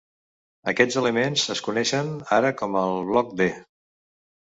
Aquests 0.73 0.97
elements 1.01 1.45
es 1.55 1.63
coneixen 1.69 2.11
ara 2.41 2.53
com 2.65 2.83
el 2.85 3.01
'bloc 3.13 3.41
d'. 3.43 3.53